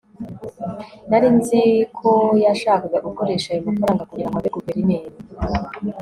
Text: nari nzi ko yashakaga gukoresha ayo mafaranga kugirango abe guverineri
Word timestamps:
nari 1.09 1.27
nzi 1.37 1.61
ko 1.97 2.11
yashakaga 2.45 2.97
gukoresha 3.07 3.47
ayo 3.51 3.61
mafaranga 3.67 4.07
kugirango 4.09 4.37
abe 4.37 4.49
guverineri 4.55 5.07